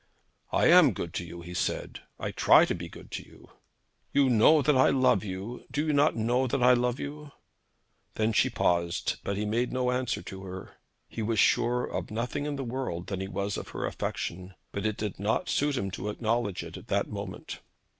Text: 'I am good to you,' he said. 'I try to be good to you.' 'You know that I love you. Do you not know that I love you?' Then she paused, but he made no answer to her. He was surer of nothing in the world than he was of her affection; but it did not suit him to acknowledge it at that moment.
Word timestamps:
'I 0.51 0.65
am 0.71 0.93
good 0.93 1.13
to 1.13 1.23
you,' 1.23 1.41
he 1.43 1.53
said. 1.53 1.99
'I 2.19 2.31
try 2.31 2.65
to 2.65 2.73
be 2.73 2.89
good 2.89 3.11
to 3.11 3.23
you.' 3.23 3.51
'You 4.11 4.31
know 4.31 4.63
that 4.63 4.75
I 4.75 4.89
love 4.89 5.23
you. 5.23 5.63
Do 5.69 5.85
you 5.85 5.93
not 5.93 6.15
know 6.15 6.47
that 6.47 6.63
I 6.63 6.73
love 6.73 6.99
you?' 6.99 7.31
Then 8.15 8.33
she 8.33 8.49
paused, 8.49 9.17
but 9.23 9.37
he 9.37 9.45
made 9.45 9.71
no 9.71 9.91
answer 9.91 10.23
to 10.23 10.41
her. 10.41 10.77
He 11.07 11.21
was 11.21 11.37
surer 11.37 11.85
of 11.85 12.09
nothing 12.09 12.47
in 12.47 12.55
the 12.55 12.63
world 12.63 13.05
than 13.05 13.19
he 13.19 13.27
was 13.27 13.57
of 13.57 13.67
her 13.77 13.85
affection; 13.85 14.55
but 14.71 14.87
it 14.87 14.97
did 14.97 15.19
not 15.19 15.49
suit 15.49 15.77
him 15.77 15.91
to 15.91 16.09
acknowledge 16.09 16.63
it 16.63 16.77
at 16.77 16.87
that 16.87 17.07
moment. 17.07 17.59